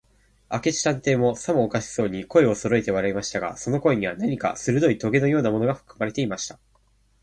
[0.49, 6.57] 明智探偵も、さもおかしそうに、声をそろえて笑いましたが、その声には、何かするどいとげのようなものがふくまれていました。